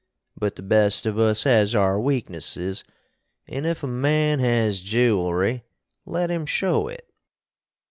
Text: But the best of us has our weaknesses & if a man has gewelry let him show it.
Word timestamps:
But 0.35 0.55
the 0.55 0.63
best 0.63 1.05
of 1.05 1.19
us 1.19 1.43
has 1.43 1.75
our 1.75 1.99
weaknesses 1.99 2.83
& 3.19 3.45
if 3.47 3.83
a 3.83 3.87
man 3.87 4.39
has 4.39 4.81
gewelry 4.81 5.61
let 6.07 6.31
him 6.31 6.47
show 6.47 6.87
it. 6.87 7.07